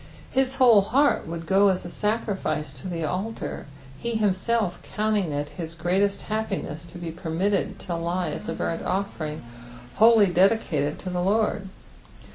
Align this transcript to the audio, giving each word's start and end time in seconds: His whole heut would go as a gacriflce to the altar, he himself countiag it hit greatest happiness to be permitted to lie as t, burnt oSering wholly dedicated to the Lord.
His 0.31 0.55
whole 0.55 0.81
heut 0.81 1.27
would 1.27 1.45
go 1.45 1.67
as 1.67 1.85
a 1.85 1.87
gacriflce 1.87 2.73
to 2.81 2.87
the 2.87 3.03
altar, 3.03 3.67
he 3.99 4.15
himself 4.15 4.81
countiag 4.97 5.27
it 5.29 5.49
hit 5.49 5.75
greatest 5.77 6.23
happiness 6.23 6.85
to 6.87 6.97
be 6.97 7.11
permitted 7.11 7.77
to 7.81 7.93
lie 7.95 8.31
as 8.31 8.47
t, 8.47 8.53
burnt 8.55 8.83
oSering 8.83 9.41
wholly 9.97 10.25
dedicated 10.25 10.97
to 10.97 11.11
the 11.11 11.21
Lord. 11.21 11.69